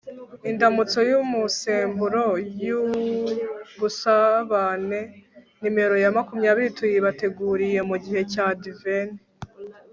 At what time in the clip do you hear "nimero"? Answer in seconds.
5.61-5.95